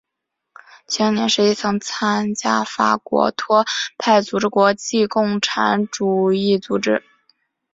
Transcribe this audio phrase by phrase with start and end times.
[0.87, 3.63] 青年时期曾经参加法国托
[3.99, 7.03] 派组织国际主义共产主义组织。